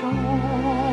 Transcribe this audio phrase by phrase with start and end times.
[0.00, 0.87] 中